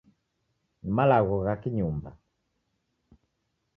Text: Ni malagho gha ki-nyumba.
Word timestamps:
Ni 0.81 0.91
malagho 0.97 1.37
gha 1.45 1.53
ki-nyumba. 1.61 2.11